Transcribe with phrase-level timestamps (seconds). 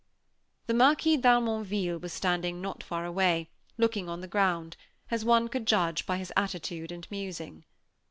[0.65, 4.75] The Marquis d'Harmonville was standing not far away, looking on the ground,
[5.11, 7.65] as one could judge by his attitude and musing.